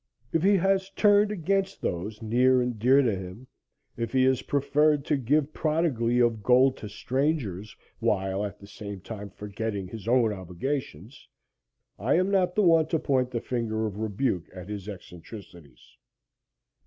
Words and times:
If 0.33 0.41
he 0.41 0.55
has 0.57 0.89
turned 0.89 1.29
against 1.31 1.79
those 1.79 2.23
near 2.23 2.59
and 2.59 2.79
dear 2.79 3.03
to 3.03 3.15
him 3.15 3.45
if 3.95 4.11
he 4.13 4.23
has 4.23 4.41
preferred 4.41 5.05
to 5.05 5.15
give 5.15 5.53
prodigally 5.53 6.17
of 6.19 6.41
gold 6.41 6.75
to 6.77 6.89
strangers, 6.89 7.75
while 7.99 8.43
at 8.43 8.57
the 8.57 8.65
same 8.65 9.01
time 9.01 9.29
forgetting 9.29 9.87
his 9.87 10.07
own 10.07 10.33
obligations 10.33 11.27
I 11.99 12.15
am 12.15 12.31
not 12.31 12.55
the 12.55 12.63
one 12.63 12.87
to 12.87 12.97
point 12.97 13.29
the 13.29 13.41
finger 13.41 13.85
of 13.85 13.99
rebuke 13.99 14.47
at 14.55 14.69
his 14.69 14.89
eccentricities. 14.89 15.97